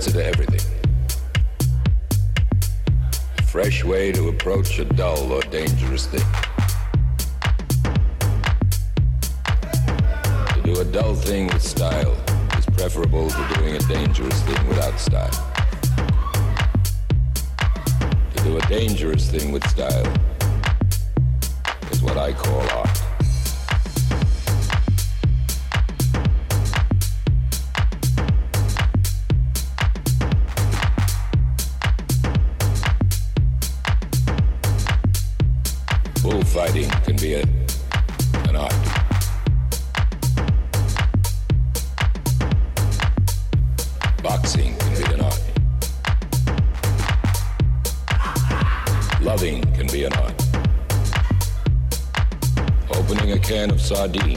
Answer 0.00 0.12
to 0.12 0.24
everything. 0.24 0.60
A 3.36 3.42
fresh 3.42 3.84
way 3.84 4.10
to 4.12 4.28
approach 4.28 4.78
a 4.78 4.86
dull 4.86 5.30
or 5.30 5.42
dangerous 5.42 6.06
thing. 6.06 6.24
To 10.54 10.62
do 10.64 10.80
a 10.80 10.86
dull 10.86 11.14
thing 11.14 11.48
with 11.48 11.60
style 11.60 12.16
is 12.56 12.64
preferable 12.64 13.28
to 13.28 13.54
doing 13.56 13.76
a 13.76 13.80
dangerous 13.80 14.40
thing 14.44 14.68
without 14.68 14.98
style. 14.98 15.52
To 18.36 18.42
do 18.42 18.56
a 18.56 18.66
dangerous 18.68 19.30
thing 19.30 19.52
with 19.52 19.68
style 19.68 20.10
is 21.92 22.00
what 22.00 22.16
I 22.16 22.32
call 22.32 22.62
art. 22.70 22.99
Sardines 53.90 54.29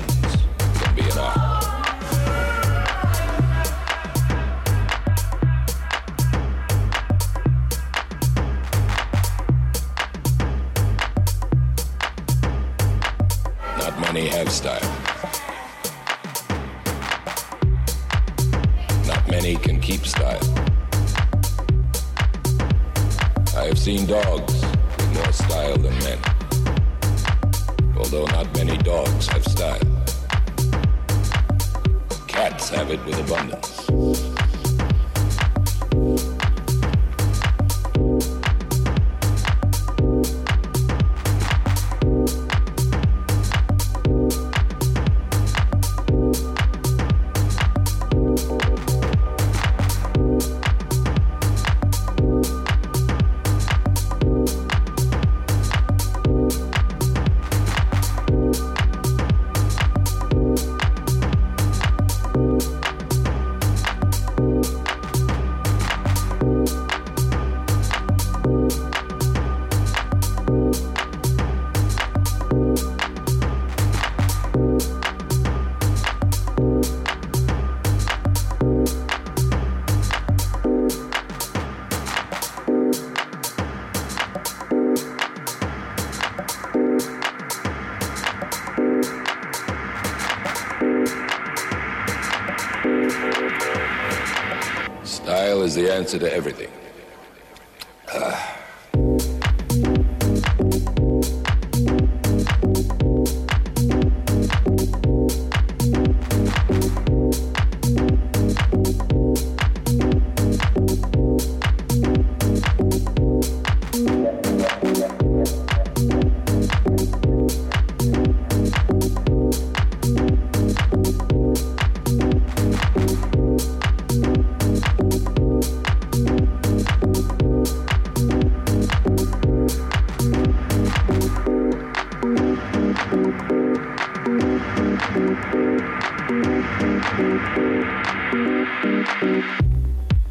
to 96.20 96.34
everything. 96.34 96.53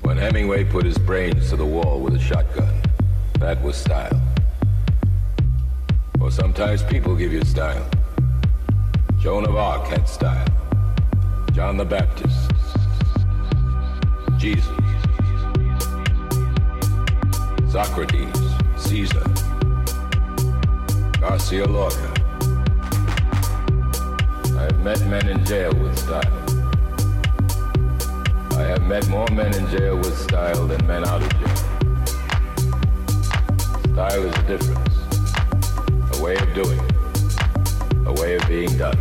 When 0.02 0.16
Hemingway 0.16 0.64
put 0.64 0.84
his 0.84 0.98
brains 0.98 1.50
to 1.50 1.56
the 1.56 1.64
wall 1.64 2.00
with 2.00 2.14
a 2.14 2.18
shotgun, 2.18 2.74
that 3.38 3.62
was 3.62 3.76
style. 3.76 4.20
Or 6.20 6.30
sometimes 6.30 6.82
people 6.82 7.16
give 7.16 7.32
you 7.32 7.44
style. 7.44 7.88
Joan 9.18 9.44
of 9.46 9.56
Arc 9.56 9.86
had 9.86 10.08
style. 10.08 10.46
John 11.52 11.76
the 11.76 11.84
Baptist. 11.84 12.50
Jesus. 14.38 14.66
Socrates. 17.70 18.36
Caesar. 18.76 19.24
Garcia 21.20 21.66
Lorca. 21.66 22.12
I 24.58 24.62
have 24.64 24.80
met 24.82 25.00
men 25.06 25.28
in 25.28 25.44
jail 25.44 25.72
with 25.74 25.98
style. 25.98 26.41
I 28.62 28.66
have 28.66 28.86
met 28.86 29.08
more 29.08 29.26
men 29.32 29.52
in 29.56 29.66
jail 29.70 29.96
with 29.96 30.16
style 30.16 30.68
than 30.68 30.86
men 30.86 31.04
out 31.04 31.20
of 31.20 31.28
jail. 31.40 31.56
Style 33.92 34.22
is 34.22 34.34
a 34.36 34.42
difference, 34.46 34.94
a 36.16 36.22
way 36.22 36.36
of 36.36 36.54
doing, 36.54 36.78
a 38.06 38.12
way 38.12 38.36
of 38.36 38.46
being 38.46 38.78
done. 38.78 38.96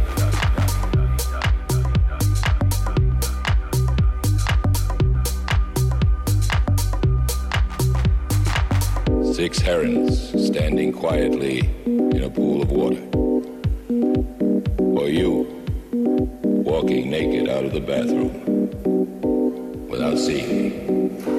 Six 9.31 9.59
herons 9.59 10.47
standing 10.47 10.91
quietly 10.91 11.59
in 11.85 12.23
a 12.23 12.29
pool 12.31 12.63
of 12.63 12.71
water. 12.71 13.01
Or 14.99 15.07
you 15.07 15.45
walking 16.41 17.11
naked 17.11 17.47
out 17.47 17.63
of 17.63 17.73
the 17.73 17.79
bathroom 17.79 18.50
without. 20.11 21.30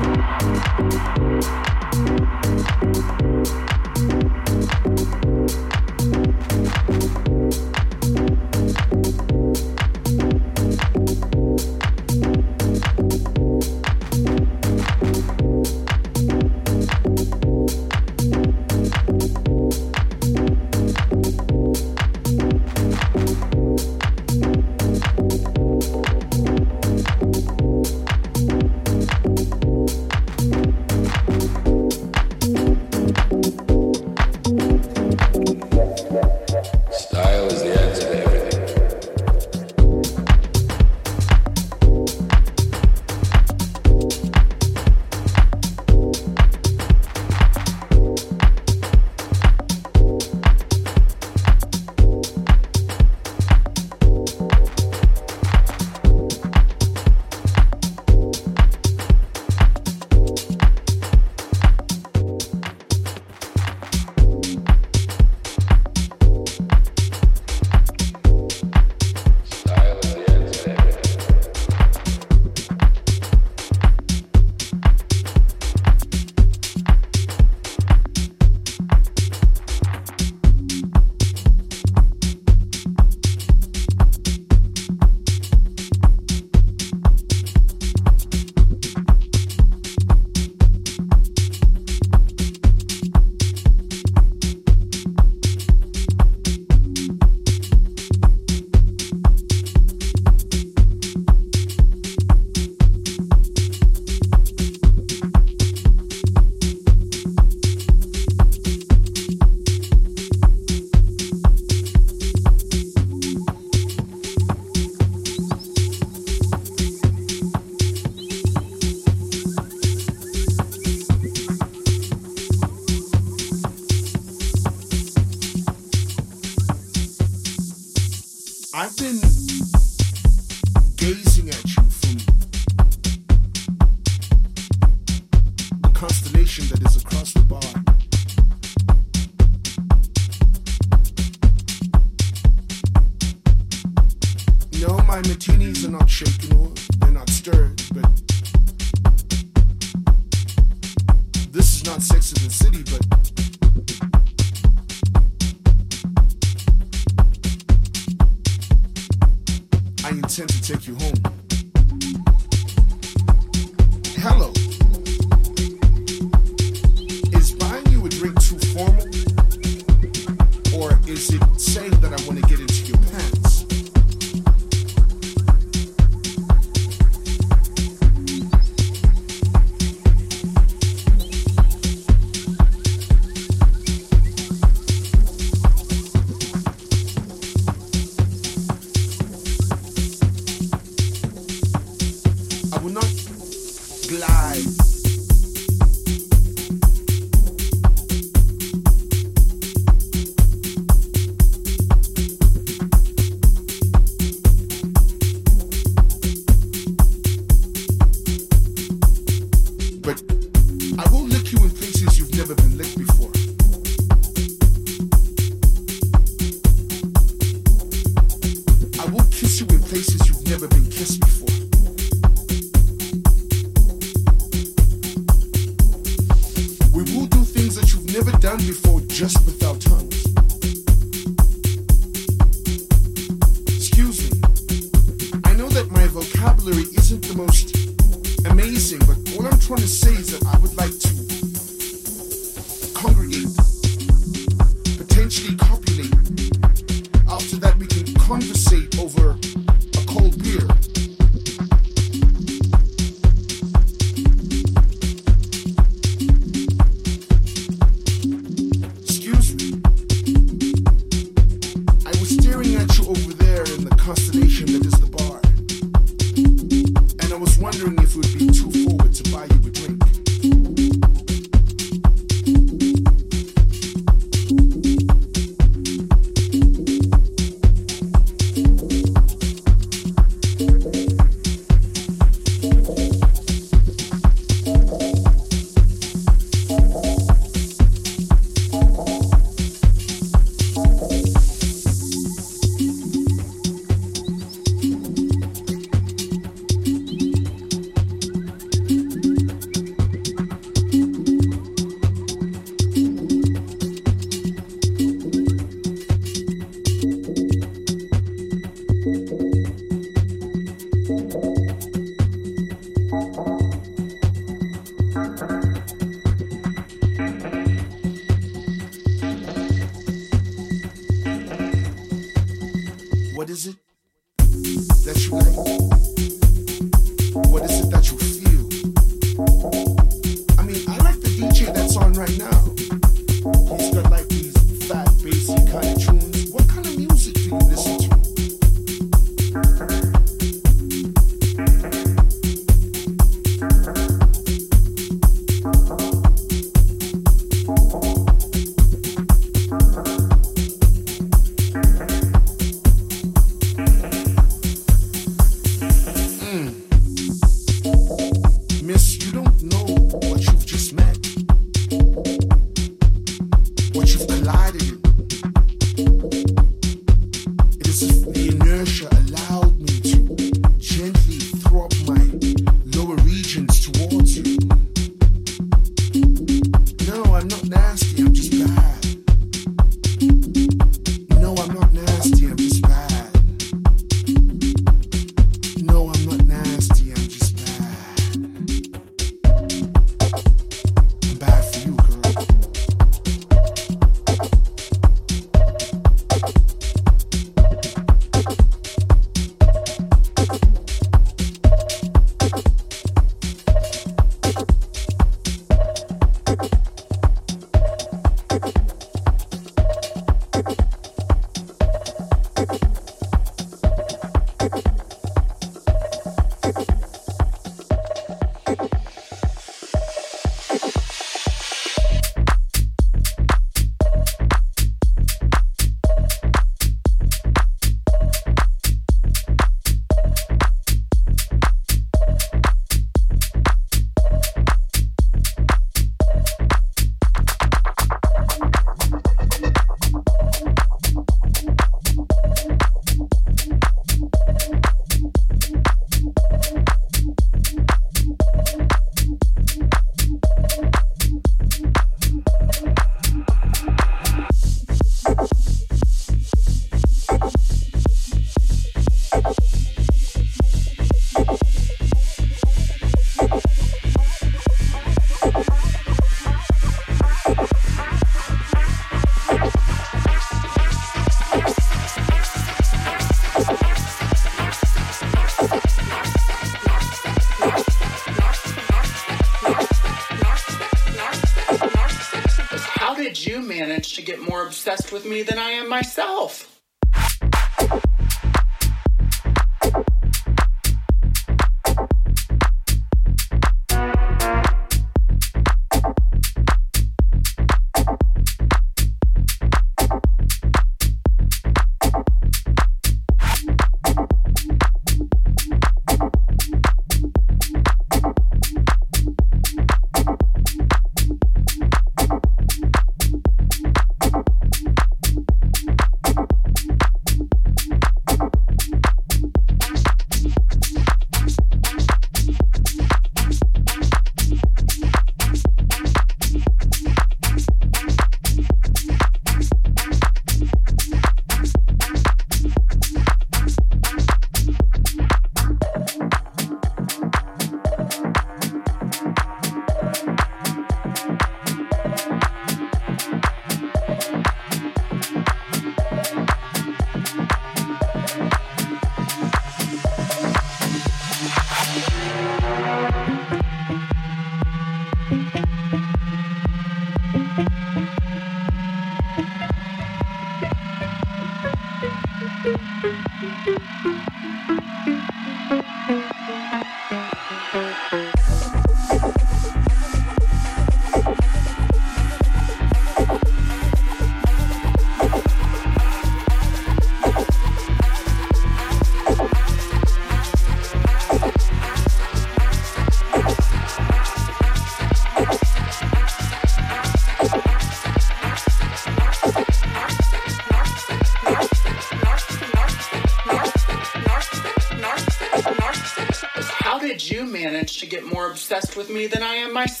Me 599.13 599.27
than 599.27 599.43
I 599.43 599.55
am 599.55 599.73
myself. 599.73 600.00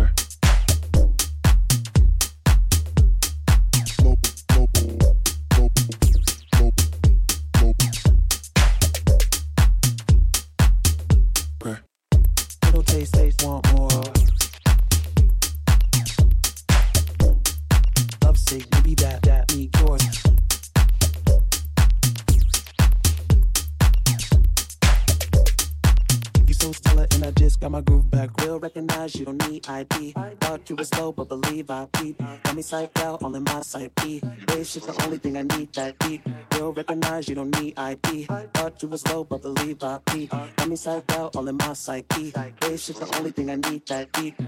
was 30.81 30.93
low, 30.95 31.11
but 31.11 31.29
believe 31.29 31.69
I 31.69 31.85
peep. 31.93 32.17
Got 32.17 32.55
me 32.55 32.63
psyched 32.63 32.99
out, 33.01 33.21
all 33.21 33.35
in 33.35 33.43
my 33.43 33.61
sight 33.61 33.93
B. 34.01 34.19
This 34.47 34.71
shit's 34.71 34.87
the 34.87 35.03
only 35.03 35.19
thing 35.19 35.37
I 35.37 35.43
need 35.43 35.71
that 35.73 35.99
deep. 35.99 36.27
You'll 36.55 36.73
recognize 36.73 37.29
you 37.29 37.35
don't 37.35 37.55
need 37.59 37.77
ID. 37.77 38.25
Thought 38.55 38.81
you 38.81 38.87
was 38.87 39.05
low, 39.07 39.23
but 39.23 39.43
believe 39.43 39.83
I 39.83 39.99
peep. 40.07 40.31
Got 40.31 40.67
me 40.67 40.75
psyched 40.75 41.15
out, 41.15 41.35
all 41.35 41.47
in 41.47 41.57
my 41.57 41.73
sight 41.73 42.07
B. 42.09 42.33
This 42.61 42.85
shit's 42.85 42.99
the 42.99 43.15
only 43.17 43.29
thing 43.29 43.51
I 43.51 43.57
need 43.57 43.85
that 43.89 44.11
deep. 44.13 44.41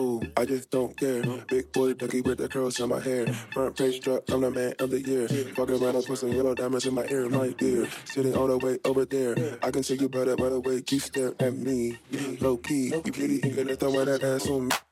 Ooh, 0.00 0.20
I 0.36 0.44
just 0.46 0.68
don't 0.70 0.96
care. 0.96 1.22
Big 1.46 1.70
boy 1.70 1.92
ducky 1.92 2.22
with 2.22 2.38
the 2.38 2.48
curls 2.48 2.80
in 2.80 2.88
my 2.88 2.98
hair. 2.98 3.26
Front 3.52 3.76
page 3.76 4.00
drop, 4.00 4.28
I'm 4.30 4.40
the 4.40 4.50
man 4.50 4.74
of 4.80 4.90
the 4.90 5.00
year. 5.00 5.28
Fuck 5.54 5.70
around, 5.70 5.94
I 5.96 6.00
some 6.00 6.32
yellow 6.32 6.56
diamonds 6.56 6.86
in 6.86 6.94
my 6.94 7.04
ear, 7.06 7.28
my 7.28 7.50
dear. 7.50 7.86
Sitting 8.06 8.34
all 8.34 8.48
the 8.48 8.58
way 8.58 8.78
over 8.84 9.04
there. 9.04 9.36
I 9.62 9.70
can 9.70 9.84
see 9.84 9.94
you 9.94 10.08
better 10.08 10.34
by 10.34 10.48
the 10.48 10.58
way 10.58 10.82
you 10.90 10.98
stare 10.98 11.34
at 11.38 11.54
me. 11.54 11.98
Low 12.40 12.56
key, 12.56 12.86
you 13.04 13.12
pretty, 13.12 13.46
you 13.46 13.54
gonna 13.54 13.76
throw 13.76 14.04
that 14.04 14.24
ass 14.24 14.48
on 14.48 14.66
me 14.66 14.91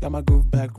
got 0.00 0.12
my 0.12 0.20
groove 0.20 0.50
back. 0.50 0.70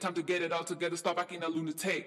Time 0.00 0.14
to 0.14 0.22
get 0.22 0.42
it 0.42 0.52
all 0.52 0.62
together, 0.62 0.96
start 0.96 1.18
acting 1.18 1.42
a 1.42 1.48
lunatic. 1.48 2.06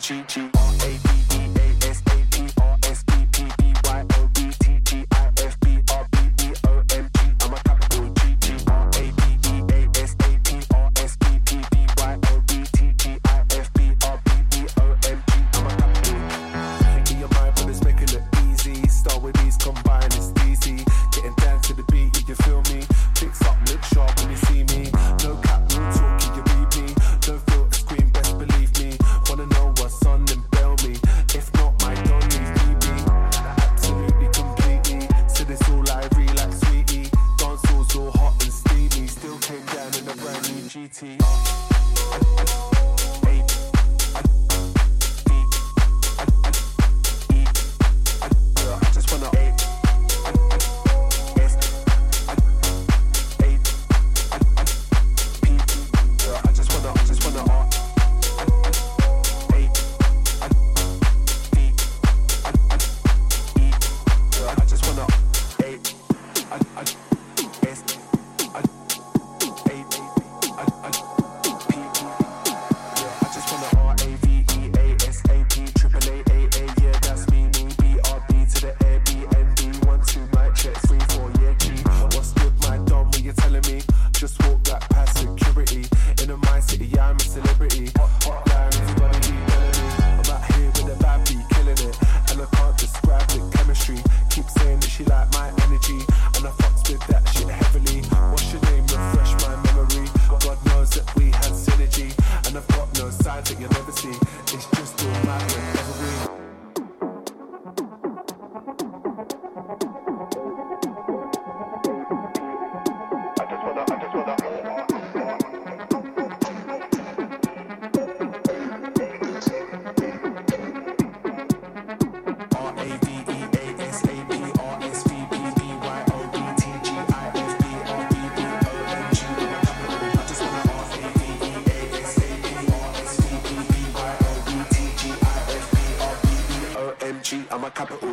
cheat, 0.00 0.26
cheat. 0.28 0.49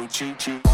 G 0.10 0.34
G 0.38 0.67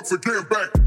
Once 0.00 0.12
again, 0.12 0.42
back. 0.48 0.79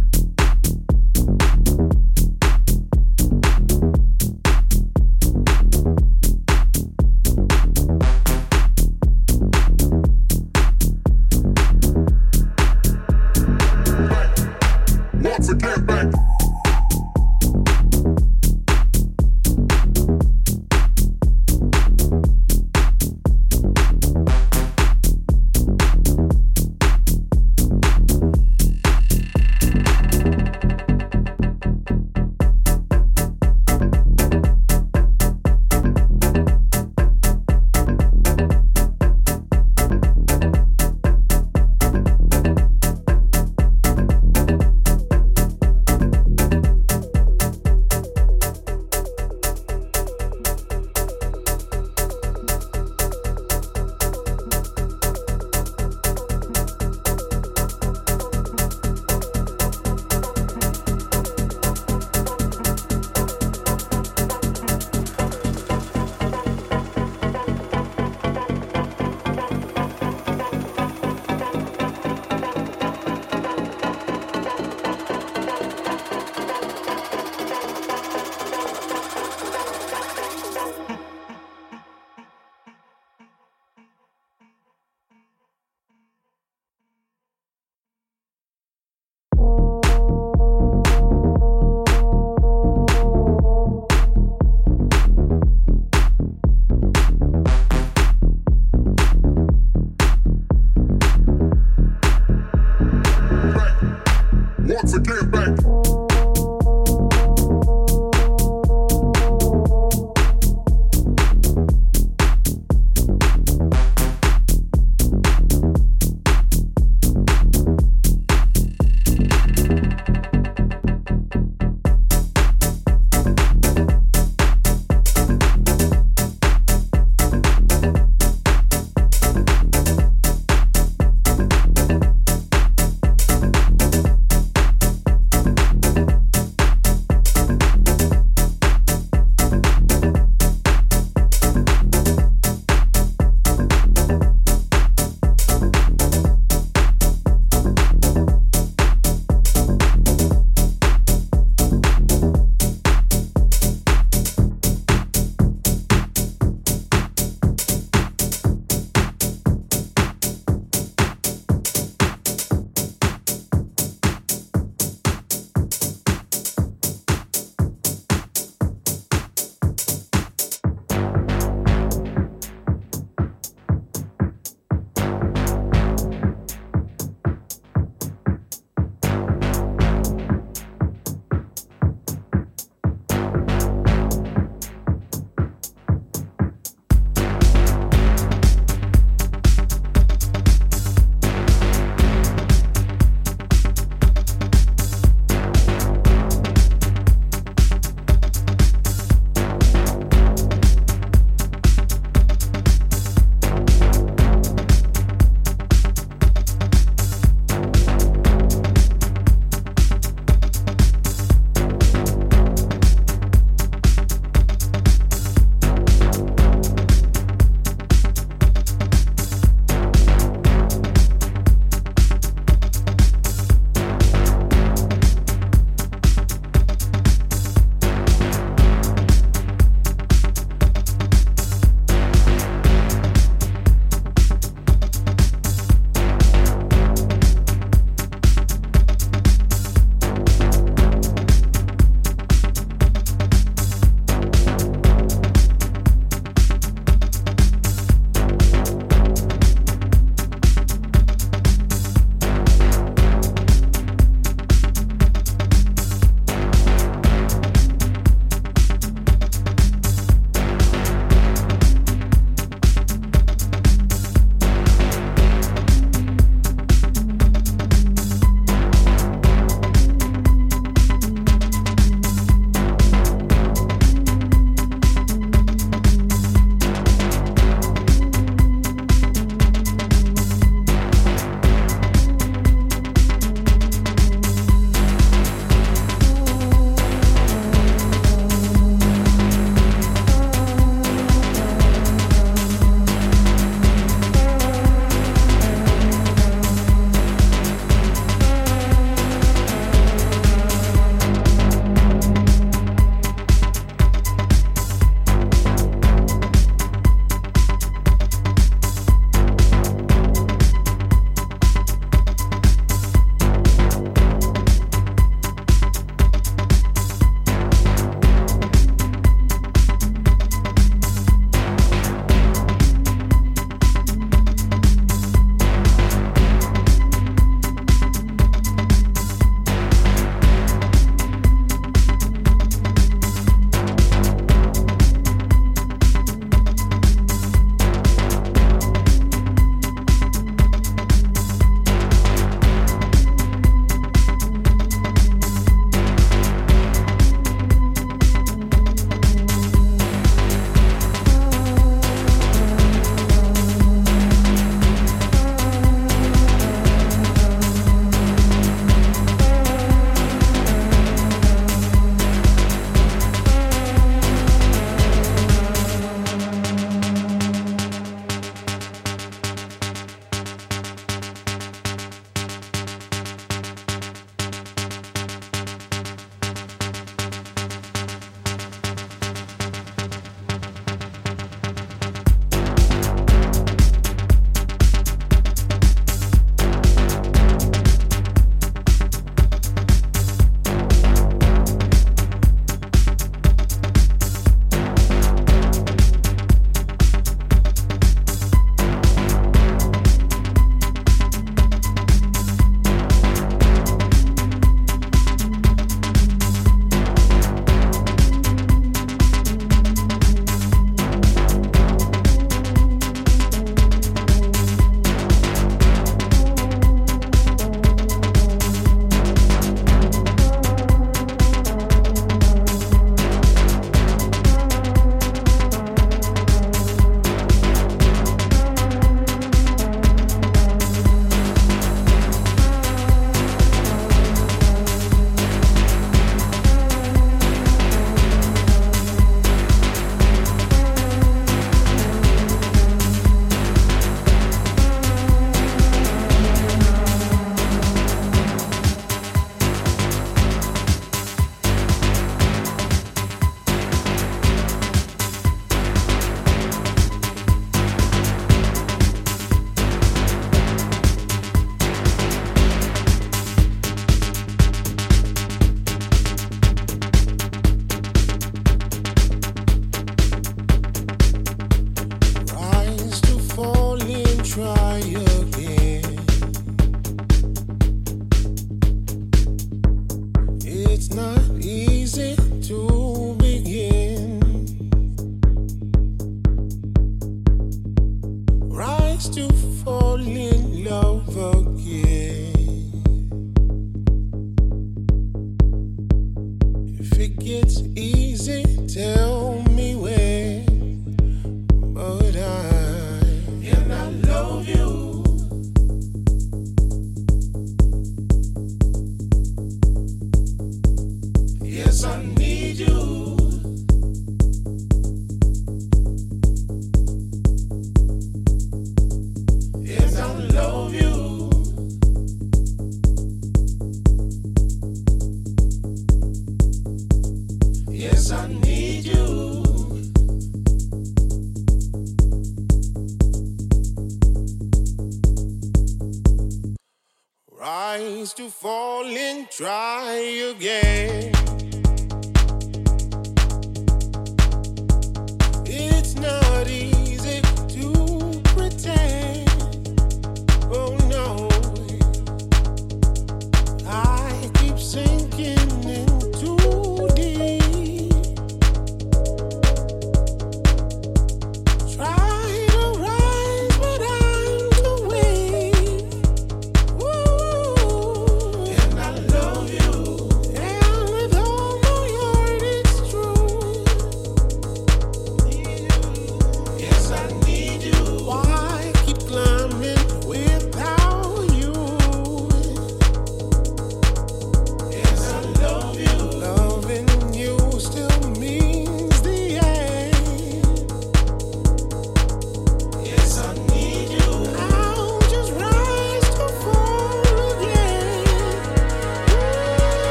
To 538.16 538.30
fall 538.30 538.86
and 538.86 539.30
try 539.30 539.92
again. 540.30 540.73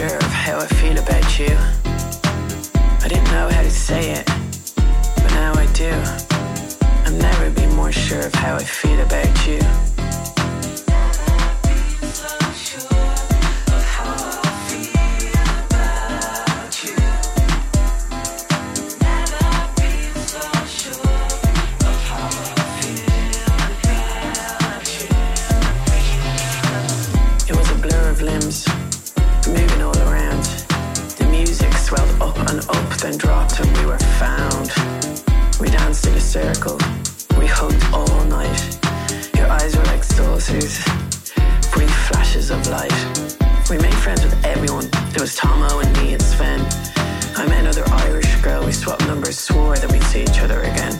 Sure 0.00 0.16
of 0.16 0.22
how 0.22 0.58
I 0.58 0.66
feel 0.66 0.96
about 0.96 1.38
you. 1.38 1.54
I 3.04 3.06
didn't 3.06 3.30
know 3.32 3.50
how 3.50 3.60
to 3.60 3.70
say 3.70 4.12
it, 4.12 4.24
but 4.24 5.30
now 5.34 5.52
I 5.52 5.66
do. 5.74 5.92
I've 7.04 7.20
never 7.20 7.50
been 7.50 7.74
more 7.76 7.92
sure 7.92 8.24
of 8.24 8.34
how 8.34 8.56
I 8.56 8.64
feel 8.64 8.98
about 9.00 9.46
you. 9.46 9.89
circle. 36.30 36.78
We 37.40 37.46
hugged 37.48 37.82
all 37.92 38.24
night. 38.26 38.78
Your 39.36 39.48
eyes 39.48 39.76
were 39.76 39.82
like 39.86 40.04
saucers, 40.04 40.78
brief 41.72 41.92
flashes 42.06 42.52
of 42.52 42.64
light. 42.68 42.94
We 43.68 43.78
made 43.78 43.94
friends 43.94 44.22
with 44.22 44.36
everyone. 44.44 44.86
There 45.10 45.22
was 45.22 45.34
Tomo 45.34 45.80
and 45.80 45.92
me 45.96 46.12
and 46.12 46.22
Sven. 46.22 46.60
I 47.34 47.46
met 47.48 47.62
another 47.62 47.82
Irish 48.06 48.32
girl. 48.42 48.64
We 48.64 48.70
swapped 48.70 49.04
numbers, 49.08 49.40
swore 49.40 49.74
that 49.76 49.90
we'd 49.90 50.04
see 50.04 50.22
each 50.22 50.38
other 50.38 50.60
again. 50.60 50.94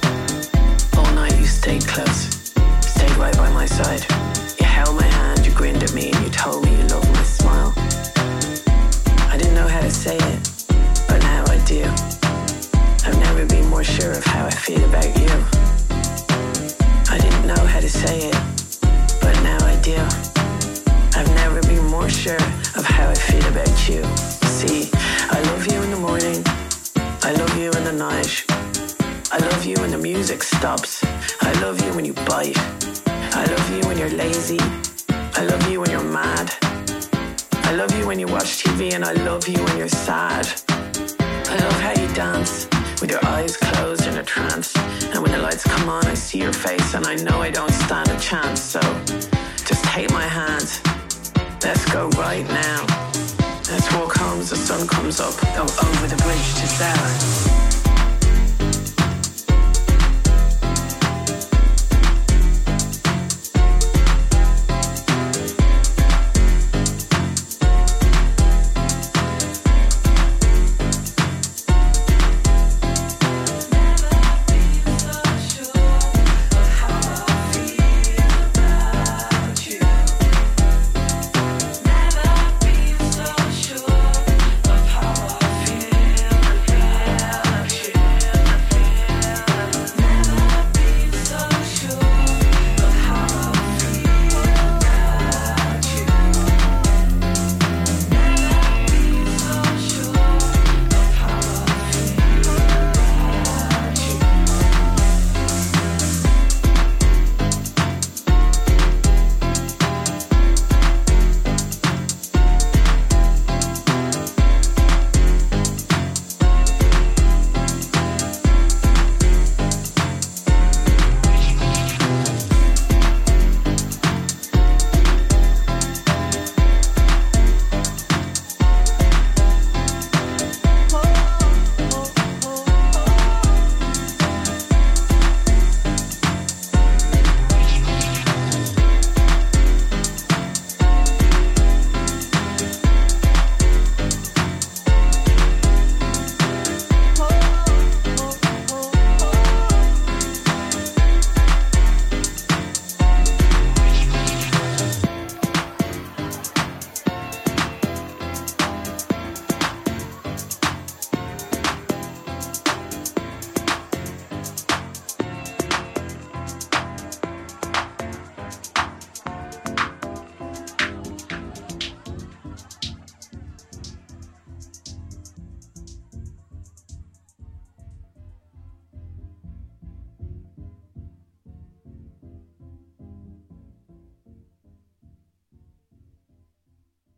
All 0.99 1.13
night 1.15 1.39
you 1.39 1.47
stayed 1.47 1.87
close, 1.87 2.51
stayed 2.81 3.17
right 3.17 3.37
by 3.37 3.53
my 3.53 3.67
side. 3.67 4.05
You 4.59 4.67
held 4.67 4.97
my 4.97 5.07
hand, 5.07 5.47
you 5.47 5.53
grinned 5.53 5.85
at 5.85 5.93
me, 5.95 6.11
right 52.31 52.47
now. 52.47 52.80